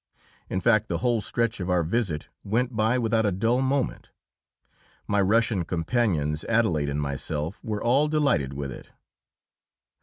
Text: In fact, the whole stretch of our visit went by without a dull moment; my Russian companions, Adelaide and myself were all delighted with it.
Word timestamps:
In 0.49 0.59
fact, 0.59 0.87
the 0.87 0.97
whole 0.97 1.21
stretch 1.21 1.59
of 1.59 1.69
our 1.69 1.83
visit 1.83 2.27
went 2.43 2.75
by 2.75 2.97
without 2.97 3.23
a 3.23 3.31
dull 3.31 3.61
moment; 3.61 4.09
my 5.05 5.21
Russian 5.21 5.63
companions, 5.63 6.43
Adelaide 6.45 6.89
and 6.89 6.99
myself 6.99 7.63
were 7.63 7.83
all 7.83 8.07
delighted 8.07 8.51
with 8.53 8.71
it. 8.71 8.89